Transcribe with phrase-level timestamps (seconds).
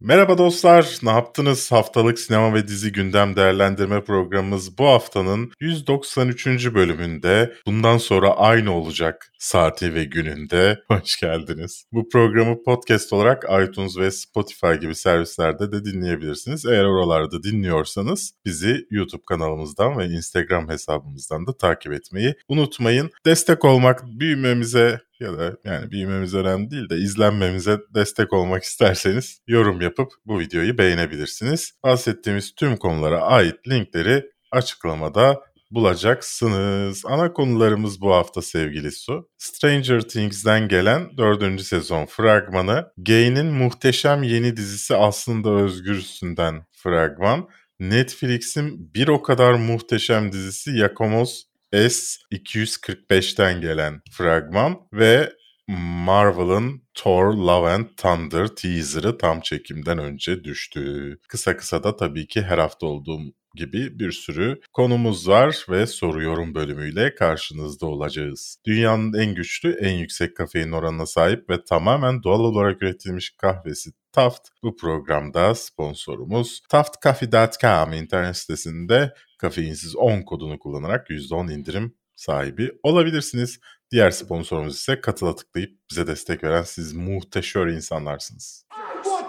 [0.00, 1.72] Merhaba dostlar, ne yaptınız?
[1.72, 6.46] Haftalık sinema ve dizi gündem değerlendirme programımız bu haftanın 193.
[6.74, 11.84] bölümünde bundan sonra aynı olacak saati ve gününde hoş geldiniz.
[11.92, 16.66] Bu programı podcast olarak iTunes ve Spotify gibi servislerde de dinleyebilirsiniz.
[16.66, 23.10] Eğer oralarda dinliyorsanız bizi YouTube kanalımızdan ve Instagram hesabımızdan da takip etmeyi unutmayın.
[23.26, 29.80] Destek olmak büyümemize ya da yani büyümemiz önemli değil de izlenmemize destek olmak isterseniz yorum
[29.80, 31.72] yapıp bu videoyu beğenebilirsiniz.
[31.84, 37.02] Bahsettiğimiz tüm konulara ait linkleri açıklamada bulacaksınız.
[37.06, 39.28] Ana konularımız bu hafta sevgili Su.
[39.38, 41.60] Stranger Things'den gelen 4.
[41.60, 47.48] sezon fragmanı, Gay'nin muhteşem yeni dizisi Aslında Özgürsünden fragman,
[47.80, 55.32] Netflix'in bir o kadar muhteşem dizisi Yakomos S245'ten gelen fragman ve
[55.68, 61.18] Marvel'ın Thor Love and Thunder teaser'ı tam çekimden önce düştü.
[61.28, 63.20] Kısa kısa da tabii ki her hafta olduğum
[63.54, 68.58] gibi bir sürü konumuz var ve soru yorum bölümüyle karşınızda olacağız.
[68.66, 74.48] Dünyanın en güçlü, en yüksek kafein oranına sahip ve tamamen doğal olarak üretilmiş kahvesi Taft
[74.62, 76.60] bu programda sponsorumuz.
[76.68, 83.60] TaftCoffee.com internet sitesinde kafeinsiz 10 kodunu kullanarak %10 indirim sahibi olabilirsiniz.
[83.90, 88.64] Diğer sponsorumuz ise katıla tıklayıp bize destek veren siz muhteşem insanlarsınız.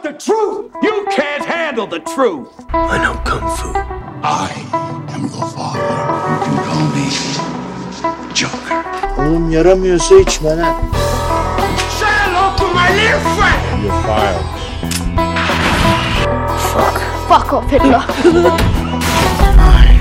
[0.03, 0.71] want the truth.
[0.83, 2.47] You can't handle the truth.
[2.73, 3.69] I know kung fu.
[4.23, 4.49] I
[5.13, 5.79] am your father.
[6.29, 7.07] You can call me
[8.33, 8.83] Joker.
[9.17, 10.75] Oğlum yaramıyorsa içme lan.
[11.99, 13.83] Say hello to my little friend.
[13.83, 14.45] You're fired.
[16.73, 16.95] Fuck.
[17.29, 18.03] Fuck off Hitler.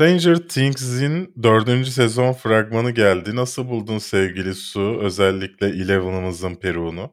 [0.00, 3.36] Stranger Things'in dördüncü sezon fragmanı geldi.
[3.36, 4.98] Nasıl buldun sevgili Su?
[5.02, 7.10] Özellikle Eleven'ımızın peruğunu.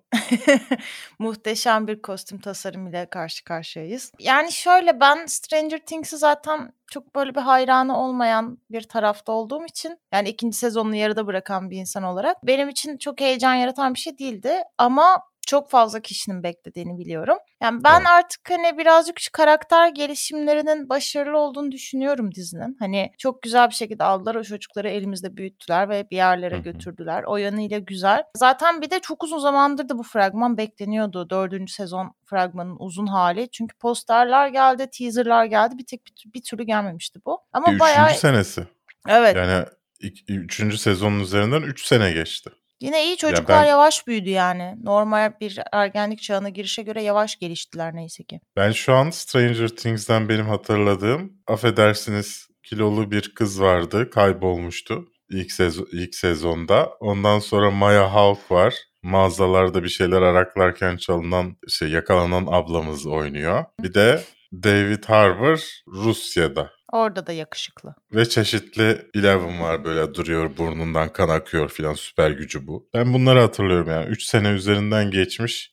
[1.19, 4.11] Muhteşem bir kostüm tasarımıyla karşı karşıyayız.
[4.19, 9.97] Yani şöyle ben Stranger Things'i zaten çok böyle bir hayranı olmayan bir tarafta olduğum için
[10.13, 14.17] yani ikinci sezonunu yarıda bırakan bir insan olarak benim için çok heyecan yaratan bir şey
[14.17, 17.37] değildi ama çok fazla kişinin beklediğini biliyorum.
[17.63, 18.07] Yani ben Evet.
[18.07, 22.75] artık hani birazcık şu karakter gelişimlerinin başarılı olduğunu düşünüyorum dizinin.
[22.79, 27.23] Hani çok güzel bir şekilde aldılar o çocukları elimizde büyüttüler ve bir yerlere götürdüler.
[27.23, 28.23] O yanıyla güzel.
[28.37, 31.29] Zaten bir de çok uzun zamandır da bu fragman bekleniyordu.
[31.29, 33.49] Dördüncü sezon fragmanın uzun hali.
[33.51, 35.77] Çünkü posterler geldi, teaserlar geldi.
[35.77, 37.39] Bir tek bir, bir türlü gelmemişti bu.
[37.53, 38.67] Ama Üçüncü bayağı senesi.
[39.09, 39.35] evet.
[39.35, 39.65] Yani
[39.99, 42.49] ilk- üçüncü sezonun üzerinden üç sene geçti.
[42.81, 44.75] Yine iyi çocuklar ben- yavaş büyüdü yani.
[44.83, 48.39] Normal bir ergenlik çağına girişe göre yavaş geliştiler neyse ki.
[48.55, 55.87] Ben şu an Stranger Things'den benim hatırladığım, affedersiniz kilolu bir kız vardı, kaybolmuştu ilk, sezon,
[55.91, 56.89] ilk sezonda.
[56.99, 58.75] Ondan sonra Maya Hawke var.
[59.03, 63.65] Mağazalarda bir şeyler araklarken çalınan, şey yakalanan ablamız oynuyor.
[63.83, 64.23] Bir de
[64.53, 66.71] David Harbour Rusya'da.
[66.93, 67.95] Orada da yakışıklı.
[68.13, 72.89] Ve çeşitli Eleven var böyle duruyor burnundan kan akıyor filan süper gücü bu.
[72.93, 75.71] Ben bunları hatırlıyorum yani 3 sene üzerinden geçmiş.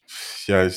[0.48, 0.72] Yani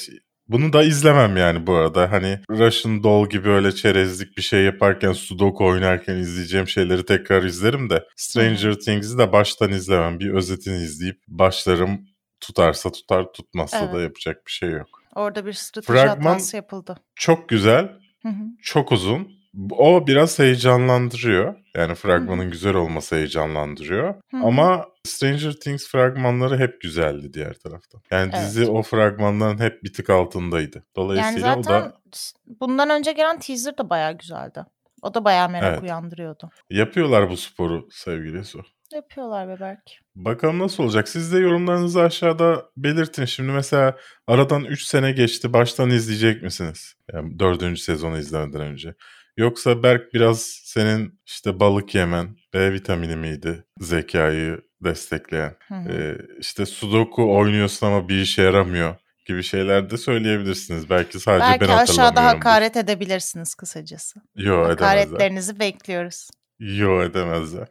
[0.47, 2.11] bunu da izlemem yani bu arada.
[2.11, 7.89] Hani Russian Doll gibi öyle çerezlik bir şey yaparken Sudoku oynarken izleyeceğim şeyleri tekrar izlerim
[7.89, 10.19] de Stranger Things'i de baştan izlemem.
[10.19, 12.01] Bir özetini izleyip başlarım
[12.41, 14.03] tutarsa tutar tutmazsa da Evet.
[14.03, 14.87] yapacak bir şey yok.
[15.15, 16.97] Orada bir strateji Fragman- hatası yapıldı.
[17.15, 17.83] Çok güzel
[18.21, 18.43] Hı hı.
[18.61, 19.36] çok uzun.
[19.71, 21.55] O biraz heyecanlandırıyor.
[21.75, 24.15] Yani fragmanın güzel olması heyecanlandırıyor.
[24.33, 28.01] Ama Stranger Things fragmanları hep güzeldi diğer taraftan.
[28.11, 28.45] Yani Evet.
[28.45, 30.75] dizi o fragmanların hep bir tık altındaydı.
[30.77, 34.65] Yani Dolayısıyla o zaten da s- bundan önce gelen teaser da bayağı güzeldi.
[35.01, 35.83] O da bayağı merak Evet.
[35.83, 36.49] uyandırıyordu.
[36.69, 38.61] yapıyorlar bu sporu sevgili Su.
[38.93, 39.81] Yapıyorlar be Berk.
[40.15, 41.07] Bakalım nasıl olacak.
[41.09, 43.25] Siz de yorumlarınızı aşağıda belirtin.
[43.25, 43.95] Şimdi mesela
[44.27, 45.53] aradan 3 sene geçti.
[45.53, 46.93] Baştan izleyecek misiniz?
[47.13, 47.77] Yani 4.
[47.79, 48.93] sezonu izlemeden önce.
[49.37, 53.63] Yoksa Berk biraz senin işte balık yemen, B vitamini miydi?
[53.79, 55.55] Zekayı destekleyen.
[55.67, 55.89] Hı hı.
[55.91, 58.95] Ee, işte sudoku oynuyorsun ama bir işe yaramıyor
[59.25, 60.89] gibi şeyler de söyleyebilirsiniz.
[60.89, 62.45] Belki sadece Belki ben aşağıda hatırlamıyorumdur.
[62.45, 64.19] hakaret edebilirsiniz kısacası.
[64.35, 64.69] Yo edemezler.
[64.69, 66.29] Hakaretlerinizi bekliyoruz.
[66.59, 67.67] Yo edemezler.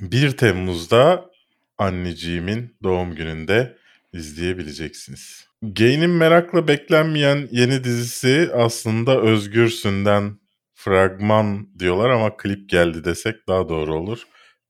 [0.00, 1.30] 1 Temmuz'da
[1.78, 3.76] anneciğimin doğum gününde
[4.12, 5.49] izleyebileceksiniz.
[5.62, 10.38] Gain'in merakla beklenmeyen yeni dizisi aslında Özgürsün'den
[10.74, 14.22] fragman diyorlar ama klip geldi desek daha doğru olur.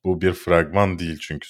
[0.04, 1.48] Bu bir fragman değil çünkü.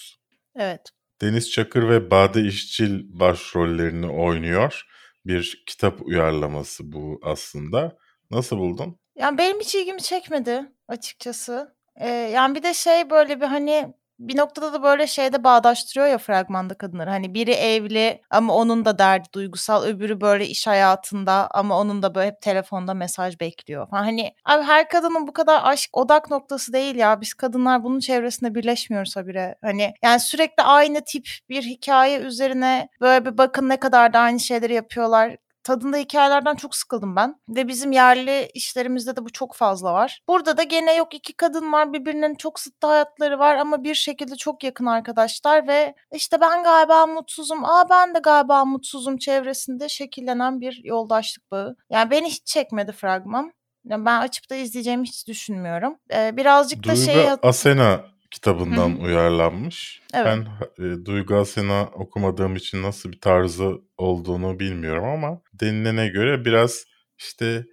[0.57, 0.81] Evet.
[1.21, 4.83] Deniz Çakır ve Bade İşçil başrollerini oynuyor.
[5.27, 7.97] Bir kitap uyarlaması bu aslında.
[8.31, 8.99] Nasıl buldun?
[9.17, 11.75] Yani benim hiç ilgimi çekmedi açıkçası.
[11.97, 16.19] Ee, yani bir de şey böyle bir hani bir noktada da böyle şeyde bağdaştırıyor ya
[16.19, 17.11] fragmanda kadınları.
[17.11, 22.15] Hani biri evli ama onun da derdi duygusal, öbürü böyle iş hayatında ama onun da
[22.15, 23.87] böyle hep telefonda mesaj bekliyor.
[23.91, 27.21] Hani abi her kadının bu kadar aşk odak noktası değil ya.
[27.21, 29.55] Biz kadınlar bunun çevresinde birleşmiyoruz habire.
[29.63, 34.41] Hani yani sürekli aynı tip bir hikaye üzerine böyle bir bakın ne kadar da aynı
[34.41, 37.41] şeyleri yapıyorlar tadında hikayelerden çok sıkıldım ben.
[37.49, 40.21] Ve bizim yerli işlerimizde de bu çok fazla var.
[40.29, 44.37] Burada da gene yok iki kadın var birbirinin çok sıttı hayatları var ama bir şekilde
[44.37, 50.61] çok yakın arkadaşlar ve işte ben galiba mutsuzum, aa ben de galiba mutsuzum çevresinde şekillenen
[50.61, 51.77] bir yoldaşlık bağı.
[51.91, 53.53] Yani beni hiç çekmedi fragman.
[53.85, 55.97] Yani ben açıp da izleyeceğimi hiç düşünmüyorum.
[56.15, 57.29] Ee, birazcık da Duygu şey...
[57.43, 59.03] Asena kitabından Hı hı.
[59.03, 60.03] uyarlanmış.
[60.15, 60.27] Evet.
[60.27, 60.47] Ben
[60.85, 66.85] e, Duygu Asena okumadığım için nasıl bir tarzı olduğunu bilmiyorum ama denilene göre biraz
[67.19, 67.67] işte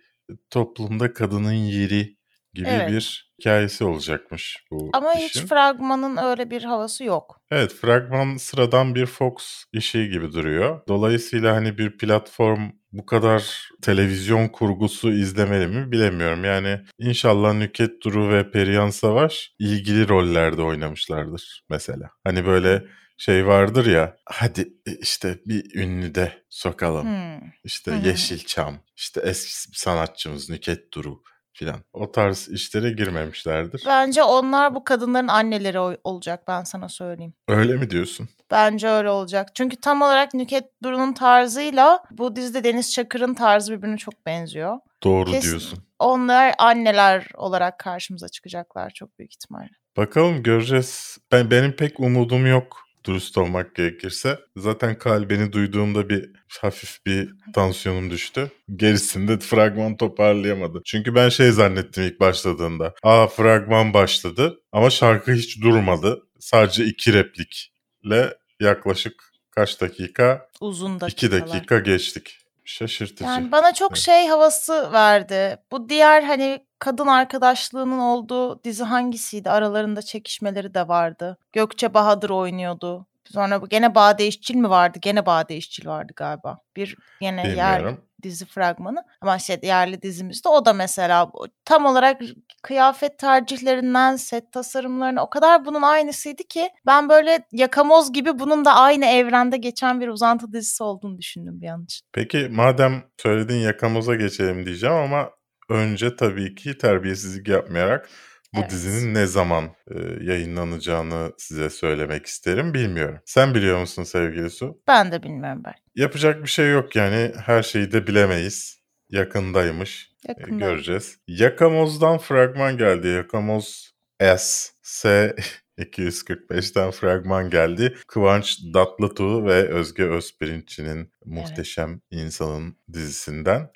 [0.50, 2.17] toplumda kadının yeri
[2.58, 2.90] gibi Evet.
[2.90, 5.28] bir hikayesi olacakmış bu Ama işin.
[5.28, 7.42] hiç fragmanın öyle bir havası yok.
[7.52, 10.82] Evet, fragman sıradan bir Fox işi gibi duruyor.
[10.88, 16.44] Dolayısıyla hani bir platform bu kadar televizyon kurgusu izlemeli mi bilemiyorum.
[16.44, 22.10] Yani inşallah Nüket Duru ve Perihan Savaş ilgili rollerde oynamışlardır mesela.
[22.24, 22.84] Hani böyle
[23.18, 27.04] şey vardır ya hadi işte bir ünlü de sokalım.
[27.04, 27.50] Hmm.
[27.64, 28.08] İşte hı.
[28.08, 31.22] Yeşilçam, işte eski sanatçımız Nüket Duru
[31.58, 31.80] filan.
[31.94, 33.84] O tarz işlere girmemişlerdir.
[33.86, 37.34] Bence onlar bu kadınların anneleri ol- olacak ben sana söyleyeyim.
[37.48, 38.30] Öyle mi diyorsun?
[38.52, 39.56] Bence öyle olacak.
[39.56, 44.78] Çünkü tam olarak Nüket Duru'nun tarzıyla bu dizide Deniz Çakır'ın tarzı birbirine çok benziyor.
[45.04, 45.50] Doğru Kesin.
[45.50, 45.80] diyorsun.
[46.00, 49.70] Onlar anneler olarak karşımıza çıkacaklar çok büyük ihtimalle.
[49.98, 51.18] Bakalım göreceğiz.
[51.32, 54.40] Ben benim pek umudum yok dürüst olmak gerekirse.
[54.58, 56.30] Zaten kalbini duyduğumda bir
[56.62, 58.52] hafif bir tansiyonum düştü.
[58.76, 60.82] Gerisinde fragman toparlayamadı.
[60.86, 62.94] Çünkü ben şey zannettim ilk başladığında.
[63.04, 66.24] Aa fragman başladı ama şarkı hiç durmadı.
[66.40, 70.48] Sadece iki replikle yaklaşık kaç dakika?
[70.62, 71.02] Uzun İki
[71.32, 71.48] dakikalar.
[71.50, 72.38] dakika geçtik.
[72.66, 73.24] Şaşırtıcı.
[73.24, 74.00] Yani bana çok Evet.
[74.02, 75.58] şey havası verdi.
[75.72, 79.50] Bu diğer hani kadın arkadaşlığının olduğu dizi hangisiydi?
[79.50, 81.38] Aralarında çekişmeleri de vardı.
[81.54, 83.08] Gökçe Bahadır oynuyordu.
[83.34, 85.00] Sonra bu gene Bade İşçil mi vardı?
[85.02, 86.58] Gene Bade İşçil vardı galiba.
[86.76, 88.02] Bir gene yer Bilmiyorum.
[88.24, 89.04] dizi fragmanı.
[89.22, 91.32] Ama şey yerli dizimizde o da mesela
[91.66, 92.22] tam olarak
[92.64, 98.74] kıyafet tercihlerinden set tasarımlarına o kadar bunun aynısıydı ki ben böyle yakamoz gibi bunun da
[98.76, 102.08] aynı evrende geçen bir uzantı dizisi olduğunu düşündüm bir an için.
[102.14, 105.30] Peki madem söyledin yakamoza geçelim diyeceğim ama
[105.70, 108.10] önce tabii ki terbiyesizlik yapmayarak
[108.54, 108.72] bu Evet.
[108.72, 112.74] dizinin ne zaman e, yayınlanacağını size söylemek isterim.
[112.74, 113.20] Bilmiyorum.
[113.26, 114.82] Sen biliyor musun sevgili Su?
[114.88, 115.74] Ben de bilmiyorum ben.
[115.96, 118.78] Yapacak bir şey yok yani her şeyi de bilemeyiz.
[119.10, 120.12] Yakındaymış.
[120.28, 120.66] E, Yakında.
[120.66, 121.18] göreceğiz.
[121.28, 123.08] Yakamoz'dan fragman geldi.
[123.08, 123.92] Yakamoz
[124.22, 124.70] S.
[124.82, 125.36] S
[125.78, 127.96] 245'ten fragman geldi.
[128.08, 133.70] Kıvanç Datlıtuğ ve Özge Özpirinççi'nin muhteşem insanın dizisinden.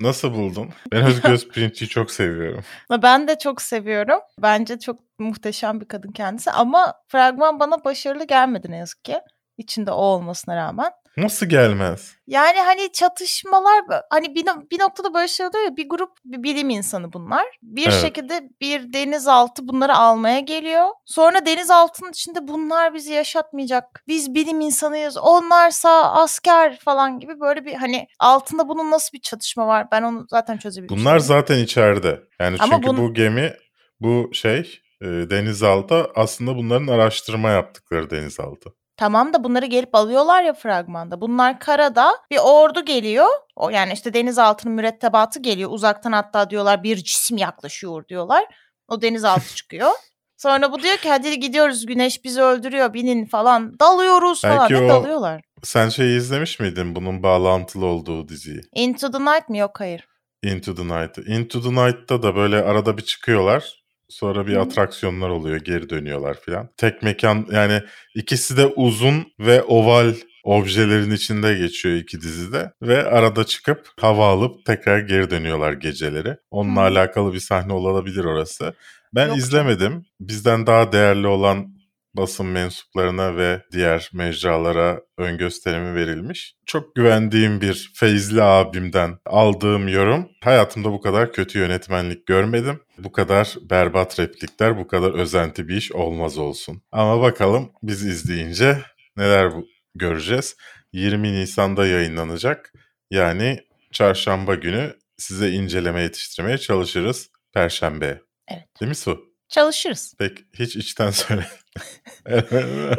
[0.00, 0.68] Nasıl buldun?
[0.92, 2.64] Ben Özge Özpirinç'i çok seviyorum.
[3.02, 4.20] Ben de çok seviyorum.
[4.42, 9.20] Bence çok muhteşem bir kadın kendisi ama fragman bana başarılı gelmedi ne yazık ki.
[9.58, 10.92] İçinde o olmasına rağmen.
[11.16, 12.14] Nasıl gelmez?
[12.26, 16.70] Yani hani çatışmalar hani bir, bir noktada böyle şey oluyor ya bir grup bir bilim
[16.70, 17.46] insanı bunlar.
[17.62, 18.00] Bir Evet.
[18.00, 20.86] şekilde bir denizaltı bunları almaya geliyor.
[21.04, 24.02] Sonra denizaltının içinde bunlar bizi yaşatmayacak.
[24.08, 25.16] Biz bilim insanıyız.
[25.16, 30.26] Onlarsa asker falan gibi böyle bir hani altında bunun nasıl bir çatışma var ben onu
[30.30, 30.96] zaten çözebildim.
[30.96, 32.20] Bunlar zaten içeride.
[32.40, 33.52] Yani Ama çünkü bun- bu gemi,
[34.00, 38.70] bu şey e, denizaltı aslında bunların araştırma yaptıkları denizaltı.
[38.96, 41.20] Tamam da bunları gelip alıyorlar ya fragmanda.
[41.20, 43.26] Bunlar karada bir ordu geliyor.
[43.56, 45.70] O yani işte denizaltının mürettebatı geliyor.
[45.72, 48.44] Uzaktan hatta diyorlar bir cisim yaklaşıyor diyorlar.
[48.88, 49.90] O denizaltı çıkıyor.
[50.36, 53.78] Sonra bu diyor ki hadi gidiyoruz güneş bizi öldürüyor binin falan.
[53.80, 54.58] Dalıyoruz falan.
[54.70, 55.42] Belki Ne o- dalıyorlar?
[55.62, 58.60] Sen şeyi izlemiş miydin bunun bağlantılı olduğu diziyi?
[58.74, 59.58] Into the Night mi?
[59.58, 60.08] Yok hayır.
[60.42, 61.22] Into the Night'ı.
[61.22, 63.84] Into the Night'ta da böyle arada bir çıkıyorlar.
[64.08, 66.68] Sonra bir atraksiyonlar oluyor, geri dönüyorlar filan.
[66.76, 67.82] Tek mekan yani
[68.14, 74.64] ikisi de uzun ve oval objelerin içinde geçiyor iki dizide ve arada çıkıp hava alıp
[74.64, 76.36] tekrar geri dönüyorlar geceleri.
[76.50, 76.84] Onunla Hı.
[76.84, 78.74] alakalı bir sahne olabilir orası.
[79.14, 80.04] Ben Yok izlemedim.
[80.20, 81.75] Bizden daha değerli olan
[82.16, 86.54] basın mensuplarına ve diğer mecralara ön gösterimi verilmiş.
[86.66, 90.28] Çok güvendiğim bir Feyzli abimden aldığım yorum.
[90.44, 92.80] Hayatımda bu kadar kötü yönetmenlik görmedim.
[92.98, 96.82] Bu kadar berbat replikler, bu kadar özenti bir iş olmaz olsun.
[96.92, 98.78] Ama bakalım biz izleyince
[99.16, 100.56] neler bu göreceğiz.
[100.92, 102.72] 20 Nisan'da yayınlanacak.
[103.10, 103.60] Yani
[103.92, 107.30] çarşamba günü size inceleme yetiştirmeye çalışırız.
[107.52, 108.20] Perşembe.
[108.48, 108.64] Evet.
[108.80, 109.35] Değil mi Su?
[109.56, 110.14] Çalışırız.
[110.18, 111.46] Pek hiç içten söyle.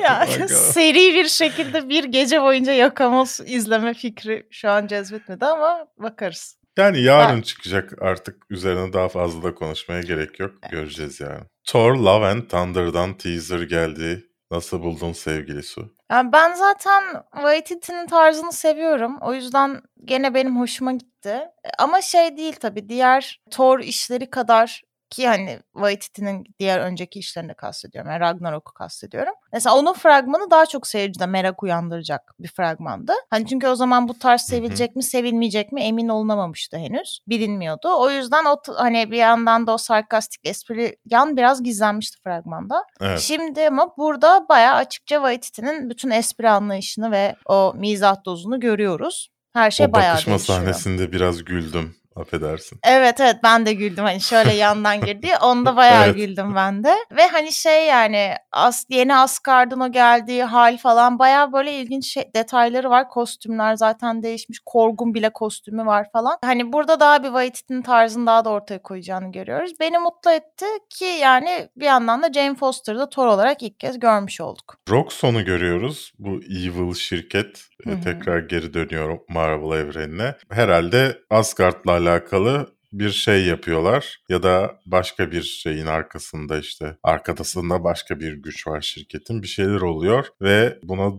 [0.04, 6.58] Ya seri bir şekilde bir gece boyunca Yakamoz izleme fikri şu an cezbetmedi ama bakarız.
[6.78, 10.52] Yani yarın çıkacak artık üzerine daha fazla da konuşmaya gerek yok.
[10.72, 11.42] Göreceğiz yani.
[11.68, 14.24] Thor Love and Thunder'dan teaser geldi.
[14.52, 15.96] Nasıl buldun sevgili Su?
[16.12, 19.18] Yani ben zaten Waititi'nin tarzını seviyorum.
[19.22, 21.40] O yüzden gene benim hoşuma gitti.
[21.78, 28.12] Ama şey değil tabii diğer Thor işleri kadar ki hani Waititi'nin diğer önceki işlerini kastediyorum.
[28.12, 29.34] Yani Ragnarok'u kastediyorum.
[29.54, 33.14] Mesela onun fragmanı daha çok seyircide merak uyandıracak bir fragmandı.
[33.30, 37.20] Hani çünkü o zaman bu tarz sevilecek mi sevilmeyecek mi emin olunamamıştı henüz.
[37.28, 37.90] Bilinmiyordu.
[37.98, 42.84] O yüzden o hani bir yandan da o sarkastik espri yan biraz gizlenmişti fragmanda.
[43.02, 43.20] Evet.
[43.20, 49.30] Şimdi ama burada bayağı açıkça Waititi'nin bütün espri anlayışını ve o mizah dozunu görüyoruz.
[49.54, 50.60] Her şey o bayağı bakışma değişiyor.
[50.60, 51.96] sahnesinde biraz güldüm.
[52.22, 52.80] Affedersin.
[52.84, 55.30] Evet evet ben de güldüm hani şöyle yandan girdi.
[55.42, 56.16] Onda bayağı Evet.
[56.16, 56.96] güldüm ben de.
[57.12, 62.24] Ve hani şey yani as, yeni Asgard'ın o geldiği hal falan bayağı böyle ilginç şey,
[62.36, 63.10] detayları var.
[63.10, 64.60] Kostümler zaten değişmiş.
[64.66, 66.38] Korgun bile kostümü var falan.
[66.46, 69.72] Hani burada daha bir Waititi'nin tarzını daha da ortaya koyacağını görüyoruz.
[69.80, 74.42] Beni mutlu etti ki yani bir yandan da Jane Foster'ı Thor olarak ilk kez görmüş
[74.42, 74.78] olduk.
[74.90, 76.12] Roxxon'u görüyoruz.
[76.20, 78.02] Bu evil şirket e, Hı hı.
[78.02, 80.36] tekrar geri dönüyor Marvel evrenine.
[80.50, 88.20] Herhalde Asgard'la alakalı bir şey yapıyorlar ya da başka bir şeyin arkasında işte arkasında başka
[88.20, 91.12] bir güç var şirketin bir şeyler oluyor ve buna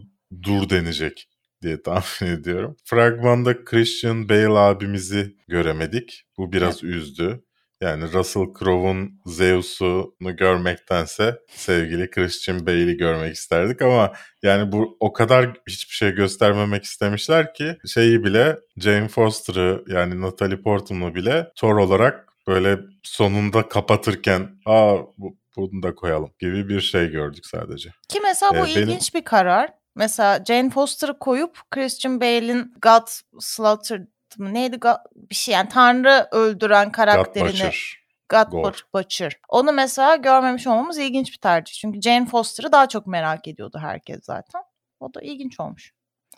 [0.42, 1.28] dur denecek
[1.62, 2.76] diye tahmin ediyorum.
[2.84, 6.24] Fragmanda Christian Bale abimizi göremedik.
[6.38, 7.44] Bu biraz üzdü.
[7.80, 15.47] Yani Russell Crowe'un Zeus'unu görmektense sevgili Christian Bale'i görmek isterdik ama yani bu o kadar
[15.68, 22.28] hiçbir şey göstermemek istemişler ki şeyi bile Jane Foster'ı yani Natalie Portman'ı bile Thor olarak
[22.47, 27.90] böyle sonunda kapatırken aa bu, bunu da koyalım gibi bir şey gördük sadece.
[28.08, 29.70] Ki mesela bu Ee, benim- ilginç bir karar.
[29.97, 33.06] Mesela Jane Foster'ı koyup Christian Bale'in God
[33.40, 34.06] Slaughtered
[34.38, 34.78] mı neydi
[35.16, 37.99] bir şey yani Tanrı öldüren God karakterini Butcher.
[38.28, 38.62] God Gore.
[38.66, 39.37] Butch- Butcher.
[39.49, 41.75] Onu mesela görmemiş olmamız ilginç bir tercih.
[41.75, 44.62] Çünkü Jane Foster'ı daha çok merak ediyordu herkes zaten.
[45.00, 45.92] O da ilginç olmuş.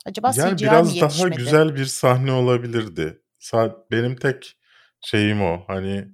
[0.07, 1.37] Acaba Yani CGI mi biraz daha yetişmedi?
[1.37, 3.23] güzel bir sahne olabilirdi.
[3.91, 4.57] Benim tek
[5.01, 5.65] şeyim o.
[5.67, 6.09] Hani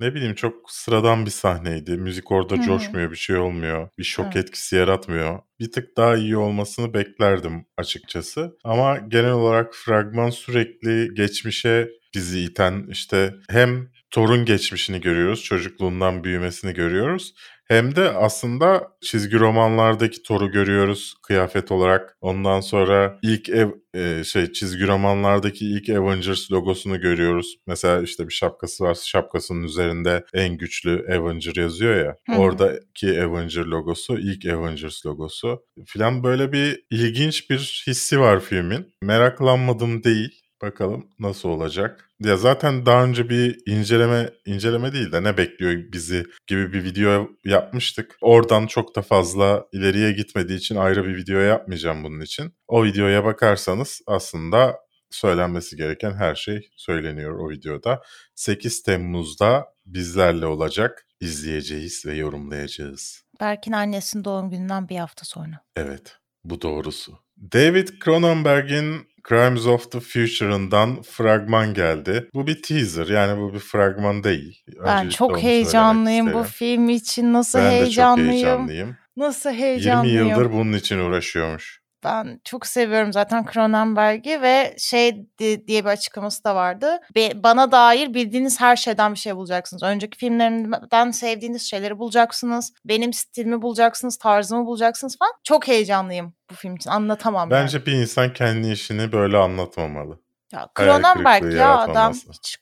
[0.00, 1.96] ne bileyim çok sıradan bir sahneydi.
[1.96, 3.88] Müzik orada Hı coşmuyor, bir şey olmuyor.
[3.98, 4.36] Bir şok Evet.
[4.36, 5.38] etkisi yaratmıyor.
[5.60, 8.56] Bir tık daha iyi olmasını beklerdim açıkçası.
[8.64, 16.74] Ama genel olarak fragman sürekli geçmişe bizi iten işte hem Thor'un geçmişini görüyoruz, çocukluğundan büyümesini
[16.74, 17.34] görüyoruz.
[17.70, 22.16] Hem de aslında çizgi romanlardaki Thor'u görüyoruz kıyafet olarak.
[22.20, 27.56] Ondan sonra ilk ev e, şey çizgi romanlardaki ilk Avengers logosunu görüyoruz.
[27.66, 28.98] Mesela işte bir şapkası var.
[29.04, 32.16] Şapkasının üzerinde en güçlü Avenger yazıyor ya.
[32.26, 32.36] Hı hı.
[32.36, 35.62] Oradaki Avenger logosu ilk Avengers logosu.
[35.86, 38.94] Filan böyle bir ilginç bir hissi var filmin.
[39.02, 40.39] Meraklanmadım değil.
[40.62, 42.10] Bakalım nasıl olacak.
[42.20, 47.28] Ya zaten daha önce bir inceleme inceleme değil de ne bekliyor bizi gibi bir video
[47.44, 48.16] yapmıştık.
[48.20, 52.52] Oradan çok da fazla ileriye gitmediği için ayrı bir video yapmayacağım bunun için.
[52.68, 54.76] O videoya bakarsanız aslında
[55.10, 58.02] söylenmesi gereken her şey söyleniyor o videoda.
[58.34, 61.06] 8 Temmuz'da bizlerle olacak.
[61.20, 63.22] izleyeceğiz ve yorumlayacağız.
[63.40, 65.60] Berk'in annesinin doğum gününden bir hafta sonra.
[65.76, 67.12] Evet, bu doğrusu.
[67.52, 72.28] David Cronenberg'in Crimes of the Future'ından fragman geldi.
[72.34, 74.62] Bu bir teaser yani bu bir fragman değil.
[74.68, 77.32] Ben Öncelikle onu çok heyecanlıyım bu film için.
[77.32, 78.30] Nasıl Ben de çok heyecanlıyım.
[78.32, 78.96] heyecanlıyım.
[79.16, 80.28] Nasıl 20 heyecanlıyım.
[80.28, 81.79] yıldır bunun için uğraşıyormuş.
[82.04, 87.00] Ben çok seviyorum zaten Cronenberg'i ve şey di- diye bir açıklaması da vardı.
[87.14, 89.82] Be- bana dair bildiğiniz her şeyden bir şey bulacaksınız.
[89.82, 92.72] Önceki filmlerimden sevdiğiniz şeyleri bulacaksınız.
[92.84, 95.32] Benim stilimi bulacaksınız, tarzımı bulacaksınız falan.
[95.44, 96.90] Çok heyecanlıyım bu film için.
[96.90, 97.62] Anlatamam yani.
[97.62, 100.18] Bence bir insan kendi işini böyle anlatmamalı.
[100.52, 102.56] Ya Cronenberg ya adam hiç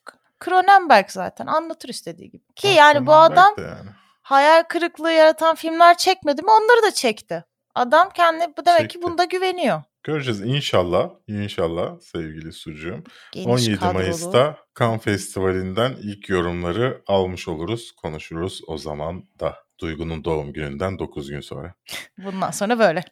[0.45, 2.43] Cronenberg zaten anlatır istediği gibi.
[2.55, 3.89] Ki Ha, yani bu adam yani.
[4.21, 7.45] hayal kırıklığı yaratan filmler çekmedi mi onları da çekti.
[7.75, 9.01] Adam kendi bu demek ki Çekti.
[9.01, 9.81] bunda güveniyor.
[10.03, 11.09] Göreceğiz inşallah.
[11.27, 13.03] İnşallah sevgili sucuğum.
[13.31, 13.93] Geniş 17 kadrolu.
[13.93, 17.91] Mayıs'ta Cannes Festivali'nden ilk yorumları almış oluruz.
[17.91, 19.55] Konuşuruz o zaman da.
[19.79, 21.73] Duygu'nun doğum gününden 9 gün sonra.
[22.17, 23.03] Bundan sonra böyle.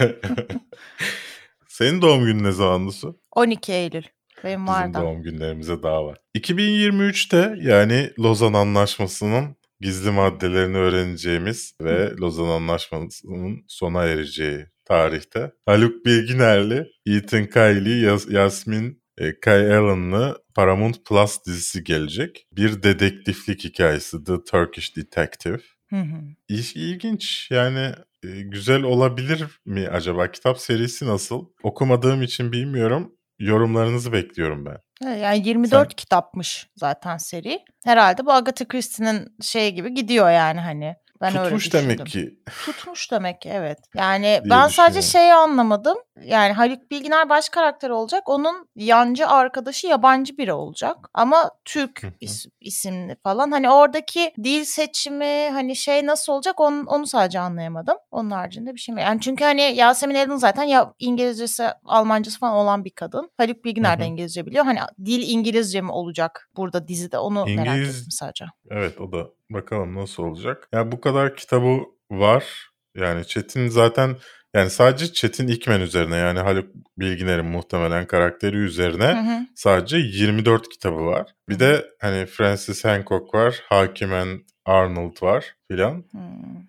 [1.69, 3.21] Senin doğum günün ne zamandı Su?
[3.33, 4.03] 12 Eylül.
[4.45, 6.19] Benim var Bizim doğum günlerimize daha var.
[6.37, 16.87] 2023'te yani Lozan Anlaşması'nın gizli maddelerini öğreneceğimiz ve Lozan Anlaşması'nın sona ereceği tarihte Haluk Bilginer'li
[17.07, 22.47] Ethan Kylie, Yas- Yasmin e, Kay Allen'lı Paramount Plus dizisi gelecek.
[22.53, 25.61] Bir dedektiflik hikayesi The Turkish Detective.
[25.91, 26.21] Hı hı.
[26.49, 27.49] İş ilginç.
[27.51, 27.93] Yani
[28.25, 30.31] e, güzel olabilir mi acaba?
[30.31, 31.45] Kitap serisi nasıl?
[31.63, 33.13] Okumadığım için bilmiyorum.
[33.39, 34.77] Yorumlarınızı bekliyorum ben.
[35.17, 37.61] Yani 24 kitapmış zaten seri.
[37.85, 40.97] Herhalde bu Agatha Christie'nin şey gibi gidiyor yani hani.
[41.25, 41.85] Ben öyle Tutmuş düşündüm.
[41.91, 42.39] demek ki.
[42.65, 43.79] Tutmuş demek ki evet.
[43.95, 45.97] Yani ben sadece şeyi anlamadım.
[46.25, 48.29] Yani Haluk Bilginer baş karakter olacak.
[48.29, 50.97] Onun yancı arkadaşı yabancı biri olacak.
[51.15, 53.51] Ama Türk is- isimli falan.
[53.51, 57.97] Hani oradaki dil seçimi hani şey nasıl olacak onu, onu sadece anlayamadım.
[58.11, 59.01] Onun haricinde bir şey mi?
[59.03, 63.31] Yani çünkü hani Yasemin Erdoğan zaten ya İngilizcesi, Almancası falan olan bir kadın.
[63.37, 64.05] Haluk Bilginer de.
[64.07, 64.65] İngilizce biliyor.
[64.65, 68.45] Hani dil İngilizce mi olacak burada dizide onu merak İngiliz- ettim sadece.
[68.71, 70.69] Evet o da bakalım nasıl olacak.
[70.73, 72.71] Ya bu kadar kitabı var.
[72.97, 74.17] Yani Çetin zaten
[74.55, 79.47] yani sadece Çetin İkmen üzerine yani Haluk Bilginer'in muhtemelen karakteri üzerine Hı hı.
[79.55, 81.35] sadece 24 kitabı var.
[81.49, 86.05] Bir de hani Francis Hancock var, Hakimen Arnold var filan.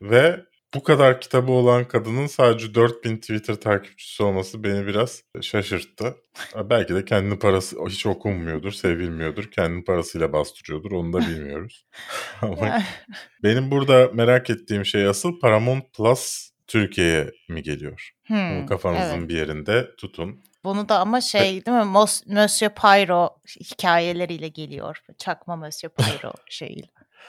[0.01, 6.15] Ve bu kadar kitabı olan kadının sadece 4000 Twitter takipçisi olması beni biraz şaşırttı.
[6.55, 9.51] Belki de kendi parası hiç okunmuyordur, sevilmiyordur.
[9.51, 10.91] Kendi parasıyla bastırıyordur.
[10.91, 11.85] Onu da bilmiyoruz.
[12.41, 12.81] Ama
[13.43, 18.11] benim burada merak ettiğim şey asıl Paramount Plus Türkiye'ye mi geliyor?
[18.29, 19.29] Bunu Hmm, kafanızın evet.
[19.29, 20.43] bir yerinde tutun.
[20.63, 21.83] Bunu da ama şey değil mi?
[21.83, 23.29] Mos, Monsieur Pyro
[23.59, 24.97] hikayeleriyle geliyor.
[25.17, 26.87] Çakma Monsieur Pyro şeyiyle.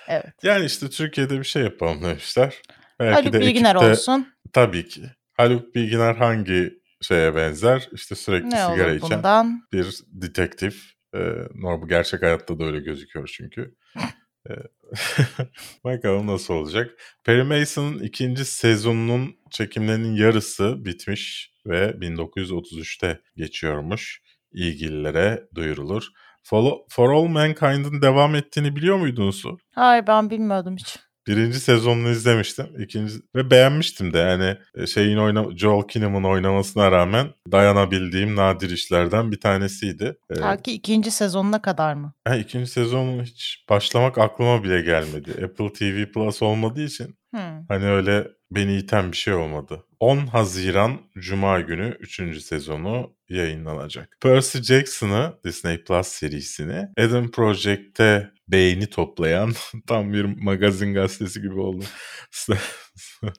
[0.09, 0.35] Evet.
[0.43, 2.62] Yani işte Türkiye'de bir şey yapalım demişler.
[3.00, 4.26] Belki Haluk Bilginer ekipte- olsun.
[4.53, 5.03] Tabii ki.
[5.33, 6.73] Haluk Bilginer hangi
[7.03, 7.88] şeye benzer?
[7.93, 9.62] İşte sürekli Ne sigara içen bundan?
[9.73, 10.83] bir detektif.
[11.15, 11.19] Ee,
[11.55, 13.75] normal gerçek hayatta da öyle gözüküyor çünkü.
[14.50, 14.53] Ee,
[15.85, 16.91] Bakalım nasıl olacak.
[17.25, 24.21] Perry Mason'ın ikinci sezonunun çekimlerinin yarısı bitmiş ve 1933'te geçiyormuş.
[24.53, 26.09] İlgililere duyurulur.
[26.43, 29.45] For, For All Mankind'ın devam ettiğini biliyor muydunuz?
[29.75, 30.97] Hayır ben bilmiyordum hiç.
[31.28, 32.66] Birinci sezonunu izlemiştim.
[32.78, 39.32] İkinci ve beğenmiştim de yani e, şeyin oyna Joel Kinnaman oynamasına rağmen dayanabildiğim nadir işlerden
[39.32, 40.17] bir tanesiydi.
[40.30, 42.12] Ee, Ta ki ikinci sezonuna kadar mı?
[42.28, 45.30] ha, ikinci sezonu hiç başlamak aklıma bile gelmedi.
[45.45, 47.65] Apple TV Plus olmadığı için Hmm.
[47.69, 49.84] hani öyle beni iten bir şey olmadı.
[50.00, 52.41] 10 Haziran Cuma günü 3.
[52.43, 54.17] sezonu yayınlanacak.
[54.21, 59.52] Percy Jackson'ı Disney Plus serisini Adam Project'te beğeni toplayan
[59.87, 61.85] tam bir magazin gazetesi gibi oldu.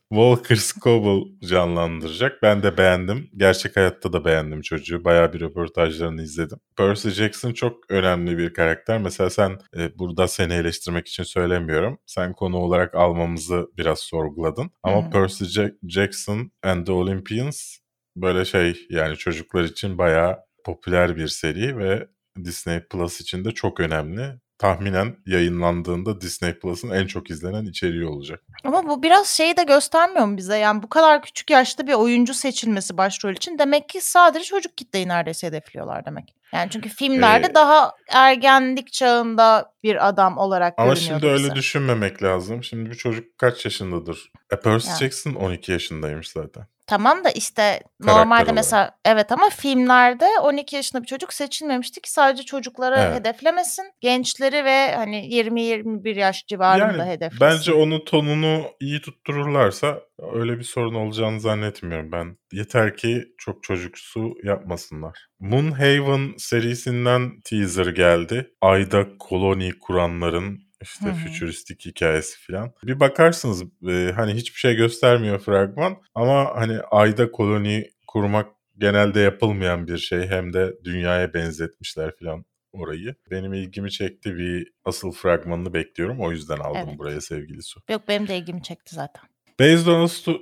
[0.09, 2.43] Walker Scoble canlandıracak.
[2.43, 3.29] Ben de beğendim.
[3.37, 5.03] Gerçek hayatta da beğendim çocuğu.
[5.03, 6.57] Bayağı bir röportajlarını izledim.
[6.77, 8.97] Percy Jackson çok önemli bir karakter.
[9.01, 11.99] Mesela sen e, burada seni eleştirmek için söylemiyorum.
[12.05, 14.71] Sen konu olarak almamızı biraz sorguladın.
[14.83, 15.09] Ama Hı.
[15.09, 17.77] Percy Ja- Jackson and the Olympians
[18.15, 22.07] böyle şey yani çocuklar için bayağı popüler bir seri ve
[22.43, 24.39] Disney Plus için de çok önemli.
[24.59, 28.41] Tahminen yayınlandığında Disney Plus'ın en çok izlenen içeriği olacak.
[28.63, 30.57] Ama bu biraz şeyi de göstermiyor mu bize?
[30.57, 35.07] Yani bu kadar küçük yaşta bir oyuncu seçilmesi başrol için demek ki sadece çocuk kitleyi
[35.07, 36.33] neredeyse hedefliyorlar demek.
[36.53, 41.55] Yani çünkü filmlerde Ee, daha ergenlik çağında bir adam olarak Ama şimdi öyle bize.
[41.55, 42.63] düşünmemek lazım.
[42.63, 44.31] Şimdi bu çocuk kaç yaşındadır?
[44.51, 44.95] E Percy Ya.
[44.95, 46.63] Jackson 12 yaşındaymış zaten.
[46.87, 48.55] Tamam da işte Karakter normalde olarak.
[48.55, 53.19] mesela evet ama filmlerde 12 yaşında bir çocuk seçilmemişti ki sadece çocukları Evet.
[53.19, 53.85] hedeflemesin.
[54.01, 57.47] Gençleri ve hani 20-21 yaş civarında Yani hedeflesin.
[57.47, 59.99] bence onun tonunu iyi tuttururlarsa
[60.33, 62.37] öyle bir sorun olacağını zannetmiyorum ben.
[62.53, 65.27] Yeter ki çok çocuksu yapmasınlar.
[65.39, 68.51] Moonhaven serisinden teaser geldi.
[68.61, 71.13] Ayda koloni kuranların işte hı.
[71.15, 72.73] fütüristik hikayesi falan.
[72.83, 79.87] Bir bakarsınız e, hani hiçbir şey göstermiyor fragman ama hani ayda koloni kurmak genelde yapılmayan
[79.87, 83.15] bir şey hem de dünyaya benzetmişler falan orayı.
[83.31, 86.19] Benim ilgimi çekti bir asıl fragmanını bekliyorum.
[86.21, 86.97] O yüzden aldım Evet.
[86.99, 87.81] buraya sevgili Su.
[87.89, 89.23] Yok benim de ilgimi çekti zaten.
[89.59, 90.41] Based on a stu-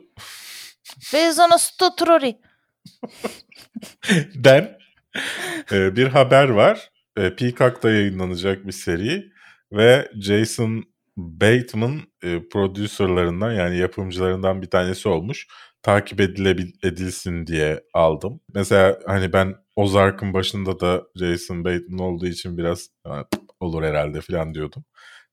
[1.13, 2.37] Bezona Stutrori.
[4.35, 4.77] den
[5.71, 6.89] e, bir haber var.
[7.17, 9.31] E, Peacock'ta yayınlanacak bir seri
[9.71, 10.83] ve Jason
[11.17, 15.47] Bateman e, producerlarından yani yapımcılarından bir tanesi olmuş.
[15.81, 16.19] Takip
[16.83, 18.39] edilsin diye aldım.
[18.53, 23.25] Mesela hani ben Ozark'ın başında da Jason Bateman olduğu için biraz "Ha,
[23.59, 24.83] olur herhalde falan diyordum.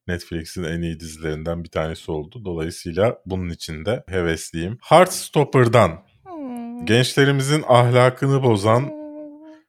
[0.08, 2.44] Netflix'in en iyi dizilerinden bir tanesi oldu.
[2.44, 4.78] Dolayısıyla bunun için de hevesliyim.
[4.82, 5.90] Heartstopper'dan
[6.24, 6.86] Hmm.
[6.86, 8.90] gençlerimizin ahlakını bozan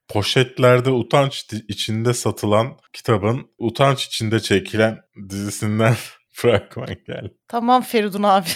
[0.07, 5.95] poşetlerde utanç içinde satılan kitabın utanç içinde çekilen dizisinden
[6.33, 7.33] fragman geldi.
[7.47, 8.47] Tamam Feridun abi.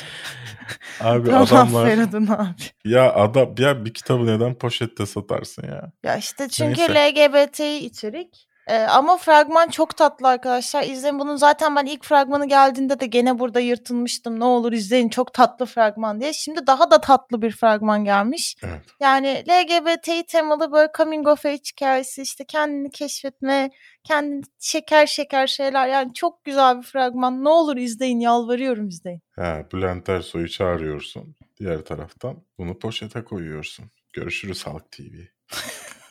[1.02, 2.52] Abi tamam adamlar Feridun abi.
[2.86, 5.92] ya adam ya bir kitabı neden poşette satarsın ya?
[6.04, 6.94] Ya işte çünkü Neyse.
[6.94, 10.84] LGBT içerik Ee, ama fragman çok tatlı arkadaşlar.
[10.84, 11.38] İzleyin bunu.
[11.38, 14.40] Zaten ben ilk fragmanı geldiğinde de gene burada yırtılmıştım.
[14.40, 16.34] Ne olur izleyin çok tatlı fragman diye.
[16.34, 18.56] Şimdi daha da tatlı bir fragman gelmiş.
[18.64, 18.82] Evet.
[19.00, 23.70] Yani LGBT'yi temalı böyle coming of age hikayesi işte kendini keşfetme,
[24.04, 25.88] kendini şeker şeker şeyler.
[25.88, 27.44] Yani çok güzel bir fragman.
[27.44, 29.22] Ne olur izleyin yalvarıyorum izleyin.
[29.36, 31.36] Ha, Bülent Ersoy'u çağırıyorsun.
[31.60, 33.86] Diğer taraftan bunu poşete koyuyorsun.
[34.14, 35.04] Görüşürüz Halk TV.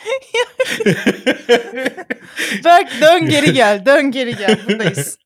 [2.64, 4.58] Berk dön geri gel, dön geri gel.
[4.68, 5.18] Buradayız.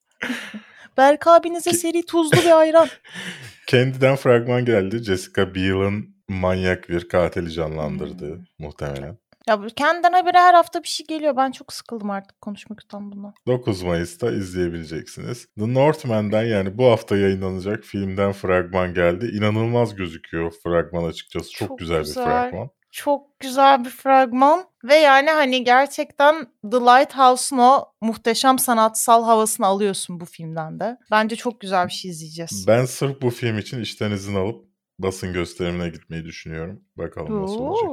[0.96, 2.88] Berk abinize seri tuzlu bir ayran.
[3.66, 4.98] Kendi'den fragman geldi.
[4.98, 8.44] Jessica Biel'ın manyak bir katili canlandırdığı Hmm.
[8.58, 9.18] muhtemelen.
[9.48, 11.36] Ya bu kendinden haberi her hafta bir şey geliyor.
[11.36, 13.34] Ben çok sıkıldım artık konuşmaktan bundan.
[13.46, 15.46] 9 Mayıs'ta izleyebileceksiniz.
[15.58, 19.30] The Northman'den yani bu hafta yayınlanacak filmden fragman geldi.
[19.34, 21.50] İnanılmaz gözüküyor fragman açıkçası.
[21.50, 22.24] Çok, Çok güzel, güzel.
[22.24, 22.70] bir fragman.
[22.94, 30.20] Çok güzel bir fragman ve yani hani gerçekten The Lighthouse'un o muhteşem sanatsal havasını alıyorsun
[30.20, 30.98] bu filmden de.
[31.10, 32.64] Bence çok güzel bir şey izleyeceğiz.
[32.68, 34.64] Ben sırf bu film için işten izin alıp
[34.98, 36.84] basın gösterimine gitmeyi düşünüyorum.
[36.96, 37.90] Bakalım nasıl olacak.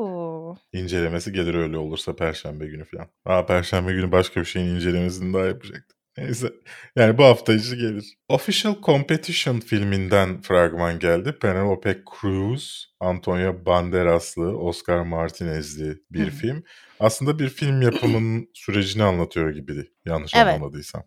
[0.73, 3.07] İncelemesi gelir öyle olursa perşembe günü falan.
[3.25, 6.00] Aa perşembe günü başka bir şeyin incelemesini daha yapacaktık.
[6.17, 6.53] Neyse.
[6.95, 8.17] Yani bu hafta içi gelir.
[8.29, 11.37] Official Competition filminden fragman geldi.
[11.41, 16.63] Penelope Cruz, Antonio Banderaslı, Oscar Martinez'li bir film.
[16.99, 19.91] Aslında bir film yapımının sürecini anlatıyor gibiydi.
[20.05, 20.47] Yanlış Evet.
[20.47, 21.03] anlamadıysam.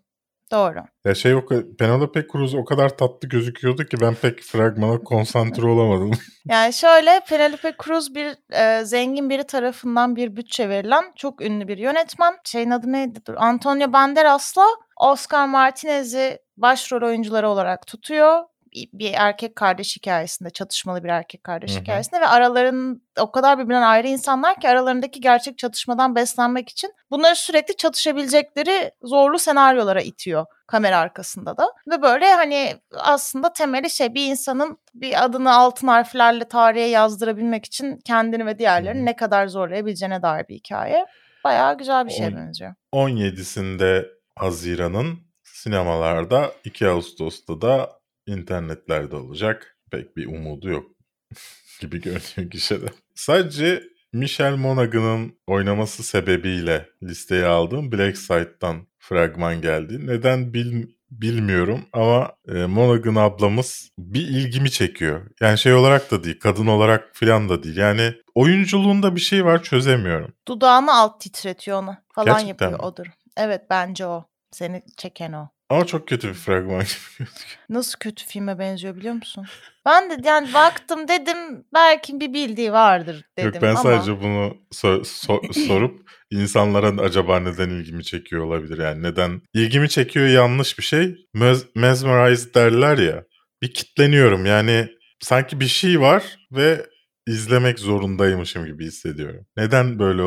[0.54, 0.78] Doğru.
[1.04, 1.46] Ya şey o
[1.78, 6.10] Penelope Cruz o kadar tatlı gözüküyordu ki ben pek fragmana konsantre olamadım.
[6.48, 11.78] Yani şöyle Penelope Cruz bir e, zengin biri tarafından bir bütçe verilen çok ünlü bir
[11.78, 12.34] yönetmen.
[12.44, 13.18] Şeyin adı neydi?
[13.26, 13.34] Dur.
[13.36, 18.42] Antonio Banderas'la Oscar Martinez'i başrol oyuncuları olarak tutuyor.
[18.74, 21.80] Bir- erkek kardeş hikayesinde, çatışmalı bir erkek kardeş Hı hı.
[21.80, 27.36] hikayesinde ve araların o kadar birbirinden ayrı insanlar ki aralarındaki gerçek çatışmadan beslenmek için bunları
[27.36, 31.68] sürekli çatışabilecekleri zorlu senaryolara itiyor kamera arkasında da.
[31.90, 37.98] Ve böyle hani aslında temeli şey bir insanın bir adını altın harflerle tarihe yazdırabilmek için
[38.04, 39.04] kendini ve diğerlerini Hı.
[39.06, 41.06] ne kadar zorlayabileceğine dair bir hikaye.
[41.44, 42.36] Bayağı güzel bir şeye Oy.
[42.36, 42.74] benziyor.
[42.94, 44.06] 17'sinde
[44.38, 47.90] Haziran'ın sinemalarda 2 Ağustos'ta da
[48.26, 49.76] internetlerde olacak.
[49.90, 50.90] Pek bir umudu yok
[51.80, 52.86] gibi görünüyor gişede.
[53.14, 53.82] Sadece
[54.12, 60.06] Michelle Monaghan'ın oynaması sebebiyle listeye aldığım Black Side'dan fragman geldi.
[60.06, 65.30] Neden bil, bilmiyorum ama e, Monaghan ablamız bir ilgimi çekiyor.
[65.40, 67.76] Yani şey olarak da değil, kadın olarak falan da değil.
[67.76, 70.32] Yani oyunculuğunda bir şey var çözemiyorum.
[70.48, 72.86] Dudağını alt titretiyor onu falan Gerçekten yapıyor mi?
[72.86, 73.06] odur.
[73.36, 74.24] Evet bence o.
[74.50, 75.48] Seni çeken o.
[75.68, 76.84] Ama çok kötü bir fragman gibi
[77.18, 77.58] gözüküyor.
[77.68, 79.46] Nasıl kötü filme benziyor biliyor musun?
[79.86, 84.56] Ben de yani baktım dedim belki bir bildiği vardır dedim Yok ben ama sadece bunu
[84.72, 90.84] so- so- sorup insanlara acaba neden ilgimi çekiyor olabilir yani neden ilgimi çekiyor yanlış bir
[90.84, 93.24] şey Mes- mesmerized derler ya
[93.62, 94.88] bir kitleniyorum yani
[95.20, 96.86] sanki bir şey var ve
[97.26, 99.46] izlemek zorundaymışım gibi hissediyorum.
[99.56, 100.22] Neden böyle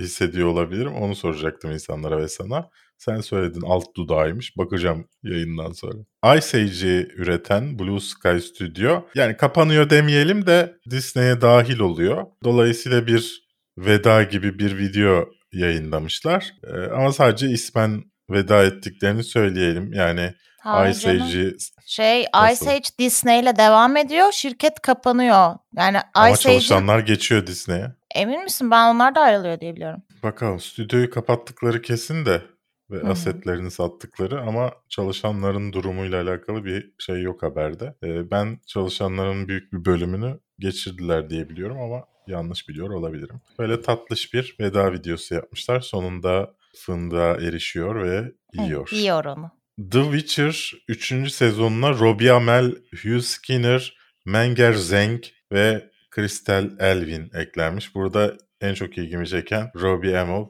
[0.00, 2.70] hissediyor olabilirim onu soracaktım insanlara ve sana.
[2.98, 4.56] Sen söyledin alt dudağıymış.
[4.56, 5.98] Bakacağım yayından sonra.
[6.36, 12.26] Ice Age'i üreten Blue Sky Studio yani kapanıyor demeyelim de Disney'e dahil oluyor.
[12.44, 16.52] Dolayısıyla bir veda gibi bir video yayınlamışlar.
[16.66, 19.92] Ee, ama sadece ismen veda ettiklerini söyleyelim.
[19.92, 21.10] Yani Hayır Ice.
[21.10, 21.56] Age'i
[21.86, 22.66] Şey Nasıl?
[22.66, 24.32] Ice Age Disney ile devam ediyor.
[24.32, 25.54] Şirket kapanıyor.
[25.76, 27.86] Yani ama Ice Age'in çalışanlar geçiyor Disney'e.
[28.14, 28.70] emin misin?
[28.70, 30.02] Ben onlar da ayrılıyor diye biliyorum.
[30.22, 32.42] Bakalım stüdyoyu kapattıkları kesin de
[32.90, 33.10] ve Hı hı.
[33.10, 37.94] asetlerini sattıkları ama çalışanların durumuyla alakalı bir şey yok haberde.
[38.04, 43.40] Ee, ben çalışanların büyük bir bölümünü geçirdiler diye biliyorum ama yanlış biliyor olabilirim.
[43.58, 45.80] Böyle tatlış bir veda videosu yapmışlar.
[45.80, 48.88] Sonunda fındığa erişiyor ve Hı, yiyor.
[48.92, 49.50] Yiyor onu.
[49.90, 51.32] The Witcher 3.
[51.32, 53.96] sezonuna Robbie Amell, Hugh Skinner,
[54.26, 55.22] Menger Zeng
[55.52, 57.94] ve Crystal Elvin eklenmiş.
[57.94, 60.46] Burada en çok ilgimi çeken Robbie Amell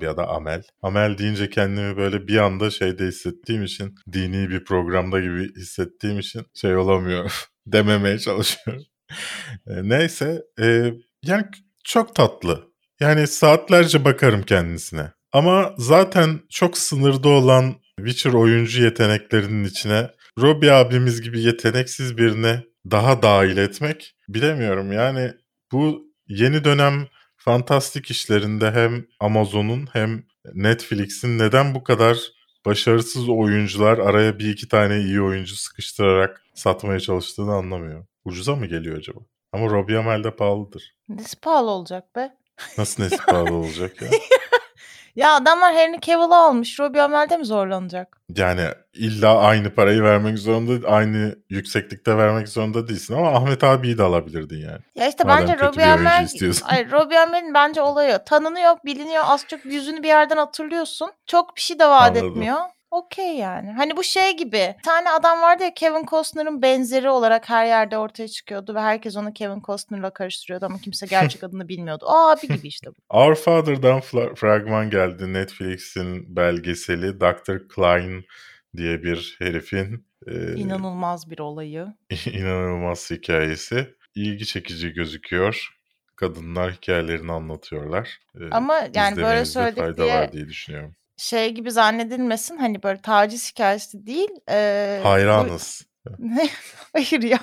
[0.00, 0.62] ya da Amel.
[0.82, 6.42] Amel deyince kendimi böyle bir anda şeyde hissettiğim için dini bir programda gibi hissettiğim için
[6.54, 8.84] şey olamıyor dememeye çalışıyorum.
[9.66, 11.44] E, Neyse e, yani
[11.84, 12.70] çok tatlı.
[13.00, 15.12] Yani saatlerce bakarım kendisine.
[15.32, 23.22] Ama zaten çok sınırda olan Witcher oyuncu yeteneklerinin içine Robbie abimiz gibi yeteneksiz birine daha
[23.22, 24.92] dahil etmek bilemiyorum.
[24.92, 25.32] Yani
[25.72, 27.06] bu yeni dönem
[27.44, 30.22] fantastik işlerinde hem Amazon'un hem
[30.54, 32.18] Netflix'in neden bu kadar
[32.66, 38.06] başarısız oyuncular araya bir iki tane iyi oyuncu sıkıştırarak satmaya çalıştığını anlamıyorum.
[38.24, 39.18] Ucuza mı geliyor acaba?
[39.52, 40.94] Ama Robbie Amell de pahalıdır.
[41.08, 42.36] Nesi pahalı olacak be?
[42.78, 44.08] Nasıl nesi pahalı olacak ya?
[45.16, 46.80] Ya adamlar Henry Cavill'ı almış.
[46.80, 48.20] Robbie Amel'de mi zorlanacak?
[48.36, 48.62] Yani
[48.94, 54.58] illa aynı parayı vermek zorunda, aynı yükseklikte vermek zorunda değilsin ama Ahmet abiyi de alabilirdin
[54.58, 54.80] yani.
[54.94, 56.66] Ya işte Madem bence Robbie istiyorsun.
[56.66, 61.10] Hayır, Robbie Amell'in bence olayı tanınıyor, biliniyor, az çok yüzünü bir yerden hatırlıyorsun.
[61.26, 62.30] Çok bir şey de vaat Anladım.
[62.30, 62.58] etmiyor.
[62.90, 63.72] Okey yani.
[63.72, 64.74] Hani bu şey gibi.
[64.78, 69.16] Bir tane adam vardı ya Kevin Costner'ın benzeri olarak her yerde ortaya çıkıyordu ve herkes
[69.16, 72.04] onu Kevin Costner'la karıştırıyordu ama kimse gerçek adını bilmiyordu.
[72.08, 72.94] O abi gibi işte bu.
[73.10, 74.00] Our Father'dan
[74.34, 75.32] fragman geldi.
[75.32, 77.68] Netflix'in belgeseli Dr.
[77.68, 78.24] Klein
[78.76, 81.86] diye bir herifin e, İnanılmaz bir olayı.
[82.32, 83.94] inanılmaz hikayesi.
[84.14, 85.68] İlgi çekici gözüküyor.
[86.16, 88.18] Kadınlar hikayelerini anlatıyorlar.
[88.34, 90.94] E, Ama yani böyle fayda diye diye düşünüyorum.
[91.20, 92.56] Şey gibi zannedilmesin.
[92.56, 94.28] Hani böyle taciz hikayesi değil.
[94.48, 95.82] Bu- Hayranız.
[96.18, 96.48] Ne?
[96.92, 97.38] Hayır ya.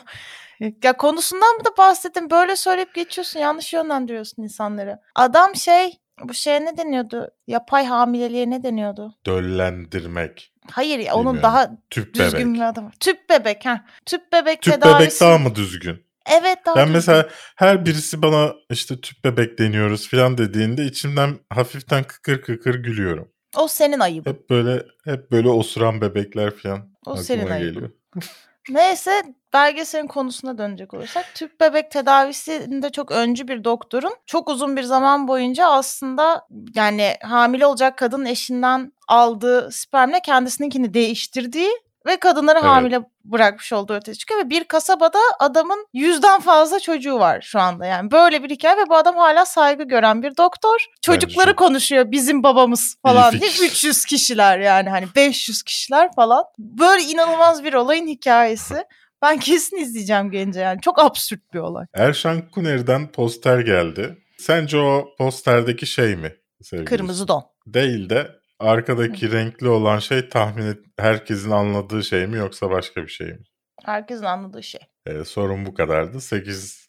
[0.83, 2.29] Ya konusundan mı da bahsettin?
[2.29, 3.39] Böyle söyleyip geçiyorsun.
[3.39, 4.99] Yanlış yönlendiriyorsun insanları.
[5.15, 7.31] Adam şey bu şeye ne deniyordu?
[7.47, 9.15] Yapay hamileliğe ne deniyordu?
[9.25, 10.53] Döllendirmek.
[10.71, 12.61] Hayır ya onun daha Tüp düzgün bebek.
[12.61, 12.93] bir adı var.
[12.99, 13.85] Tüp bebek ha.
[14.05, 14.99] Tüp bebek Tüp tedavisi.
[14.99, 16.05] bebek daha mı düzgün?
[16.39, 16.95] Evet daha Ben düzgün.
[16.95, 23.31] mesela her birisi bana işte tüp bebek deniyoruz falan dediğinde içimden hafiften kıkır kıkır gülüyorum.
[23.57, 24.31] O senin ayıbın.
[24.31, 27.73] Hep böyle hep böyle osuran bebekler falan O senin ayıbın.
[27.73, 27.91] geliyor.
[28.69, 29.21] Neyse
[29.53, 35.27] belgeselin konusuna dönecek olursak tüp bebek tedavisinde çok öncü bir doktorun çok uzun bir zaman
[35.27, 41.69] boyunca aslında yani hamile olacak kadının eşinden aldığı spermle kendisininkini değiştirdiği
[42.05, 42.67] ve kadınları Evet.
[42.69, 47.85] hamile bırakmış olduğu ortaya çıkıyor ve bir kasabada adamın yüzden fazla çocuğu var şu anda.
[47.85, 50.85] Yani böyle bir hikaye ve bu adam hala saygı gören bir doktor.
[51.01, 53.65] Çocukları çok- konuşuyor bizim babamız falan diye fikir.
[53.65, 56.43] 300 kişiler yani hani 500 kişiler falan.
[56.59, 58.83] Böyle inanılmaz bir olayın hikayesi.
[59.21, 60.81] Ben kesin izleyeceğim gence yani.
[60.81, 61.85] Çok absürt bir olay.
[61.93, 64.17] Erşan Kuneri'den poster geldi.
[64.39, 66.33] Sence o posterdeki şey mi?
[66.61, 67.43] sevgili kırmızı don.
[67.67, 73.07] Değil de arkadaki renkli olan şey tahmin et, herkesin anladığı şey mi yoksa başka bir
[73.07, 73.43] şey mi?
[73.85, 76.21] herkesin anladığı şey Ee, sorun bu kadardı.
[76.21, 76.87] 8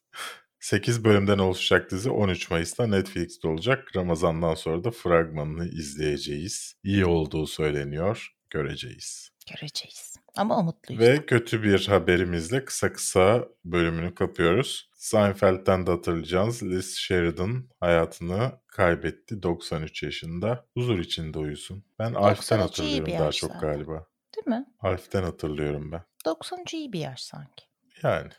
[0.61, 3.89] 8 bölümden oluşacak dizi 13 Mayıs'ta Netflix'te olacak.
[3.97, 6.75] Ramazan'dan sonra da fragmanını izleyeceğiz.
[6.85, 8.29] İyi olduğu söyleniyor.
[8.51, 9.31] Göreceğiz.
[9.51, 14.91] göreceğiz ama umutluyuz Ve kötü bir haberimizle kısa kısa bölümünü kapıyoruz.
[14.95, 20.67] Seinfeld'den de hatırlayacağınız Liz Sheridan hayatını kaybetti 93 yaşında.
[20.75, 21.85] Huzur içinde uyusun.
[21.99, 23.69] Ben Alf'ten 93 iyi hatırlıyorum daha çok zaten.
[23.69, 24.07] galiba.
[24.37, 26.03] değil mi Alf'ten hatırlıyorum ben.
[26.27, 27.65] 93 iyi bir yaş sanki
[28.03, 28.31] Yani.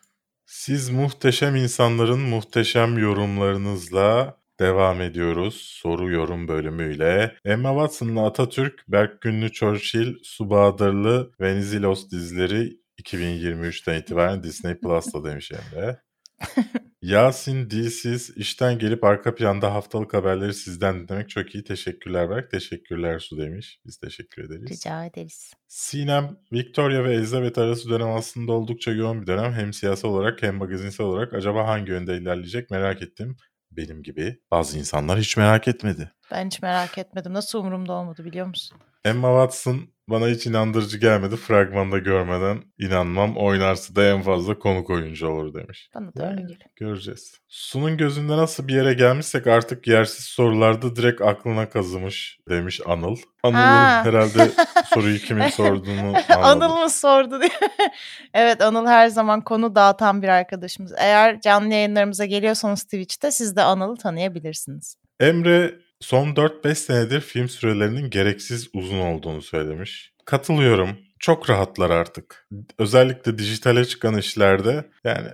[0.46, 5.56] Siz muhteşem insanların muhteşem yorumlarınızla devam ediyoruz.
[5.56, 7.36] Soru yorum bölümüyle.
[7.46, 16.00] Emma Watson'la Atatürk, Berk Günlü Churchill, Subadırlı, Venizelos dizileri 2023'ten itibaren Disney Plus'ta demiş Emre.
[17.02, 21.64] Yasin Dilsiz, işten gelip arka planda haftalık haberleri sizden dinlemek çok iyi.
[21.64, 22.52] Teşekkürler Berk.
[22.52, 23.80] Teşekkürler Su demiş.
[23.86, 24.72] Biz teşekkür ederiz.
[24.72, 29.54] rica ederiz Sinem, Victoria ve Elizabeth arası dönem aslında oldukça yoğun bir dönem.
[29.54, 33.38] Hem siyasal olarak hem magazinsel olarak acaba hangi yönde ilerleyecek merak ettim.
[33.80, 34.40] Benim gibi.
[34.52, 36.12] Bazı insanlar hiç merak etmedi.
[36.32, 37.34] ben hiç merak etmedim.
[37.34, 41.36] Nasıl umurumda olmadı biliyor musun Emma Watson bana hiç inandırıcı gelmedi.
[41.36, 43.38] Fragmanda görmeden inanmam.
[43.38, 45.90] Oynarsa da en fazla konuk oyuncu olur demiş.
[45.96, 47.40] bana da öyle geliyor Göreceğiz.
[47.48, 53.16] Su'nun gözünde nasıl bir yere gelmişsek artık yersiz sorularda direkt aklına kazımış demiş Anıl.
[53.44, 54.02] Anıl'ın Ha.
[54.06, 54.52] herhalde
[54.94, 56.62] soruyu kimin sorduğunu anladım.
[56.62, 57.52] Anıl mı sordu diye.
[58.34, 60.94] evet Anıl her zaman konu dağıtan bir arkadaşımız.
[60.98, 64.96] Eğer canlı yayınlarımıza geliyorsanız Twitch'te siz de Anıl'ı tanıyabilirsiniz.
[65.20, 70.14] Emre son 4-5 senedir film sürelerinin gereksiz uzun olduğunu söylemiş.
[70.26, 70.90] Katılıyorum.
[71.20, 72.48] Çok rahatlar artık.
[72.78, 75.30] Özellikle dijitale çıkan işlerde yani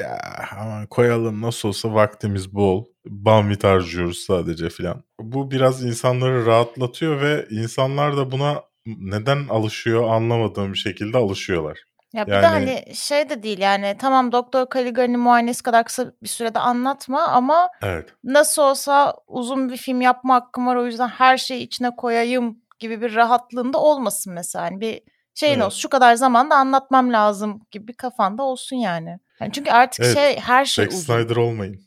[0.00, 0.18] ya
[0.56, 2.84] aman koyalım nasıl olsa vaktimiz bol.
[3.06, 5.04] Bandwidth harcıyoruz sadece filan.
[5.20, 11.78] Bu biraz insanları rahatlatıyor ve insanlar da buna neden alışıyor anlamadığım bir şekilde alışıyorlar.
[12.14, 16.28] Ya bir de hani şey de değil yani tamam Doktor Caligari'nin muayenesi kadar kısa bir
[16.28, 18.08] sürede anlatma ama Evet.
[18.24, 23.00] nasıl olsa uzun bir film yapma hakkım var o yüzden her şeyi içine koyayım gibi
[23.00, 24.64] bir rahatlığında olmasın mesela.
[24.64, 25.00] Hani bir
[25.34, 25.64] şeyin Evet.
[25.66, 29.18] olsun şu kadar zamanda anlatmam lazım gibi bir kafanda olsun yani.
[29.40, 31.14] Yani çünkü artık Evet, şey her şey Zack uzun.
[31.14, 31.80] Snyder olmayın.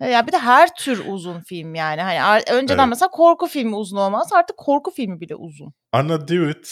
[0.00, 2.02] Ya bir de her tür uzun film yani.
[2.02, 2.88] Hani önceden Evet.
[2.88, 4.32] mesela korku filmi uzun olmaz.
[4.32, 5.72] Artık korku filmi bile uzun.
[5.92, 6.68] Anna Dewitt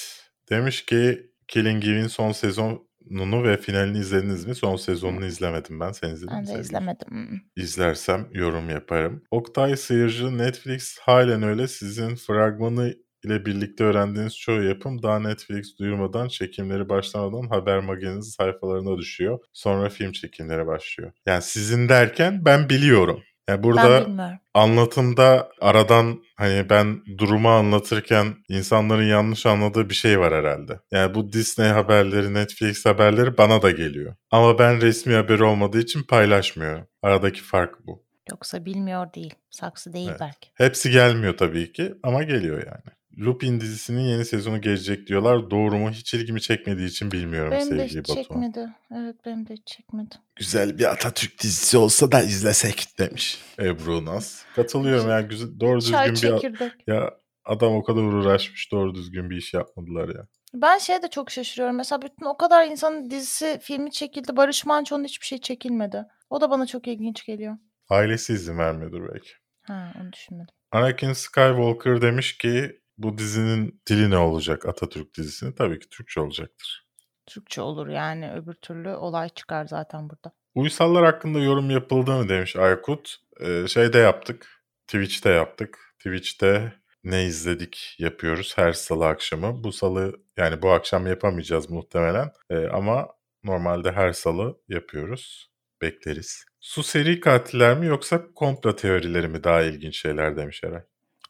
[0.50, 4.54] demiş ki Killing Eve'in son sezonunu ve finalini izlediniz mi?
[4.54, 5.92] Son sezonunu izlemedim ben.
[5.92, 6.44] Sen izledin mi?
[6.48, 7.42] Ben de izlemedim.
[7.56, 9.22] İzlersem yorum yaparım.
[9.30, 16.28] Oktay Sıyırcı Netflix halen öyle sizin fragmanı ile birlikte öğrendiğiniz çoğu yapım daha Netflix duyurmadan
[16.28, 19.38] çekimleri başlamadan haber mageniniz sayfalarına düşüyor.
[19.52, 21.12] Sonra film çekimleri başlıyor.
[21.26, 23.22] Yani sizin derken ben biliyorum.
[23.48, 24.06] Yani burada
[24.54, 30.80] anlatımda aradan hani ben durumu anlatırken insanların yanlış anladığı bir şey var herhalde.
[30.92, 34.14] Yani bu Disney haberleri, Netflix haberleri bana da geliyor.
[34.30, 36.86] Ama ben resmi haber olmadığı için paylaşmıyorum.
[37.02, 38.06] Aradaki fark bu.
[38.30, 39.34] Yoksa bilmiyor değil.
[39.50, 40.20] Saksı değil Evet.
[40.20, 40.50] belki.
[40.54, 42.95] Hepsi gelmiyor tabii ki ama geliyor yani.
[43.18, 45.50] Lupin dizisinin yeni sezonu gelecek diyorlar.
[45.50, 45.90] Doğru mu?
[45.90, 48.22] Hiç ilgimi çekmediği için bilmiyorum Benim de sevgili hiç Batuhan.
[48.22, 48.68] çekmedi.
[48.96, 50.14] Evet benim de hiç çekmedi.
[50.36, 54.44] Güzel bir Atatürk dizisi olsa da izlesek demiş Ebru Naz.
[54.56, 56.40] Katılıyorum yani güzel, doğru Çay düzgün bir...
[56.40, 56.72] çekirdek.
[56.86, 57.10] Ya
[57.44, 60.26] adam o kadar uğraşmış doğru düzgün bir iş yapmadılar ya.
[60.54, 61.76] Ben şeye de çok şaşırıyorum.
[61.76, 64.36] Mesela bütün o kadar insanın dizisi, filmi çekildi.
[64.36, 66.04] Barış Manço'nun hiçbir şey çekilmedi.
[66.30, 67.56] O da bana çok ilginç geliyor.
[67.88, 69.30] Ailesi izin vermiyordur belki.
[69.62, 70.54] Ha onu düşünmedim.
[70.72, 75.52] Anakin Skywalker demiş ki bu dizinin dili ne olacak Atatürk dizisinin?
[75.52, 76.86] Tabii ki Türkçe olacaktır.
[77.26, 80.32] Türkçe olur yani öbür türlü olay çıkar zaten burada.
[80.54, 83.16] Uysallar hakkında yorum yapıldı mı demiş Aykut.
[83.40, 84.62] Ee, şeyde yaptık.
[84.86, 85.78] Twitch'te yaptık.
[85.98, 86.72] Twitch'te
[87.04, 89.64] ne izledik yapıyoruz her salı akşamı.
[89.64, 92.30] Bu salı yani bu akşam yapamayacağız muhtemelen.
[92.50, 93.08] Ee, ama
[93.44, 95.50] normalde her salı yapıyoruz.
[95.82, 96.44] Bekleriz.
[96.60, 100.82] Su seri katiller mi yoksa komplo teorileri mi daha ilginç şeyler demiş Eray.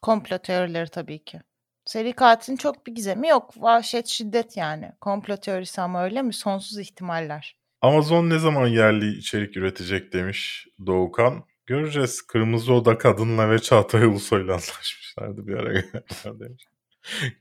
[0.03, 1.41] Komplo teorileri tabii ki.
[1.87, 3.55] Seri katilin çok bir gizemi yok.
[3.57, 4.93] Vahşet şiddet yani.
[5.01, 6.33] Komplo teorisi ama öyle mi?
[6.33, 7.57] Sonsuz ihtimaller.
[7.81, 11.45] Amazon ne zaman yerli içerik üretecek demiş Doğukan.
[11.67, 12.23] Göreceğiz.
[12.23, 15.83] Kırmızı Oda kadınla ve Çağatay Ulusoy'la anlaşmışlardı bir ara.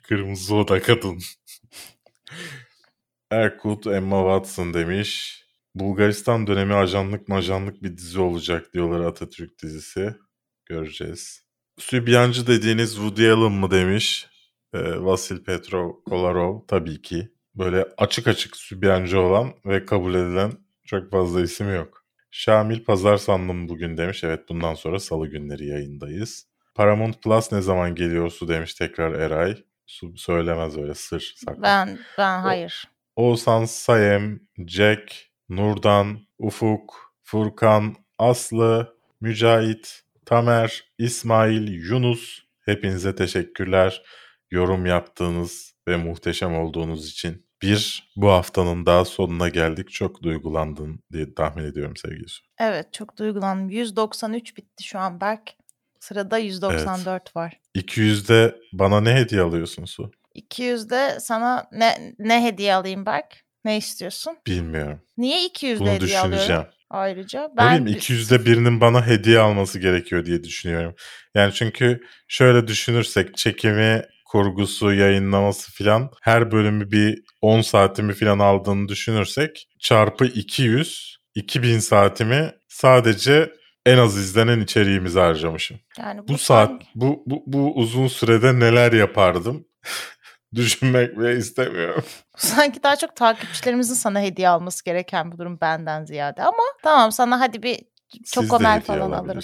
[0.03, 1.19] Kırmızı Oda kadın.
[3.31, 5.41] Erkut Emma Watson demiş.
[5.75, 10.15] Bulgaristan dönemi ajanlık majanlık bir dizi olacak diyorlar Atatürk dizisi.
[10.65, 11.45] Göreceğiz.
[11.77, 14.27] Sübyancı dediğiniz Woody Allen mı demiş.
[14.75, 17.29] Ee, Vasil Petrov Kolarov tabii ki.
[17.55, 20.51] Böyle açık açık sübyancı olan ve kabul edilen
[20.85, 22.05] çok fazla isim yok.
[22.31, 24.23] Şamil Pazar sandım bugün demiş.
[24.23, 26.47] Evet bundan sonra salı günleri yayındayız.
[26.75, 29.57] Paramount Plus ne zaman geliyor su demiş tekrar Eray.
[29.85, 31.61] Su söylemez öyle sır saklı.
[31.61, 32.87] Ben ben hayır.
[33.15, 35.13] Oğuzhan Sayem, Jack,
[35.49, 44.03] Nurdan, Ufuk, Furkan, Aslı, Mücahit, Tamer, İsmail, Yunus hepinize teşekkürler.
[44.55, 47.45] Yorum yaptığınız ve muhteşem olduğunuz için.
[47.61, 49.91] Bir, bu haftanın daha sonuna geldik.
[49.91, 52.43] Çok duygulandın diye tahmin ediyorum sevgili Su.
[52.59, 53.69] Evet çok duygulandım.
[53.69, 55.53] 193 bitti şu an Berk.
[55.99, 57.59] Sırada 194 var.
[57.75, 60.11] 200'de bana ne hediye alıyorsun Su?
[60.35, 63.45] 200'de sana ne ne hediye alayım Berk?
[63.65, 64.37] Ne istiyorsun?
[64.47, 65.01] Bilmiyorum.
[65.17, 66.31] Niye 200'de Bunu hediye alıyorum?
[66.39, 66.65] düşüneceğim.
[66.89, 70.95] Ayrıca Ne ben bileyim 200'de birinin bana hediye alması gerekiyor diye düşünüyorum.
[71.35, 74.01] Yani çünkü şöyle düşünürsek çekimi,
[74.35, 82.51] kurgusu, yayınlaması filan her bölümü bir 10 saatimi filan aldığını düşünürsek çarpı 200 2000 saatimi
[82.67, 83.53] sadece
[83.85, 85.79] en az izlenen içeriğimize harcamışım.
[85.99, 89.67] yani Bu saat sanki- bu bu, bu uzun sürede neler yapardım?
[90.55, 92.03] Düşünmek bile istemiyorum.
[92.37, 97.39] sanki daha çok takipçilerimizin sana hediye alması gereken bir durum benden ziyade ama tamam sana
[97.39, 97.81] hadi bir de
[98.31, 99.41] çokomel falan alırım.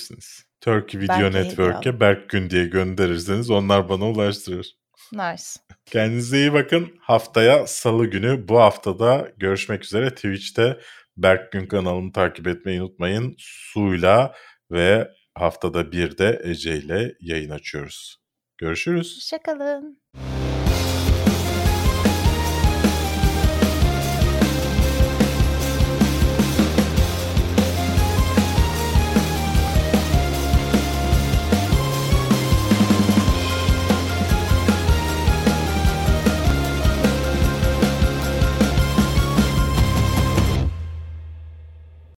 [0.61, 1.99] Turkey Video Network'e.
[1.99, 4.80] Berk Gün diye gönderirseniz onlar bana ulaştırır.
[5.13, 5.43] Nice.
[5.85, 6.97] Kendinize iyi bakın.
[7.01, 10.09] Haftaya salı günü bu haftada görüşmek üzere.
[10.09, 10.79] Twitch'te
[11.17, 13.35] Berk Gün kanalını takip etmeyi unutmayın.
[13.37, 14.35] Su'yla
[14.71, 18.17] ve haftada bir de Ece ile yayın açıyoruz.
[18.57, 19.15] Görüşürüz.
[19.15, 20.01] Hoşçakalın.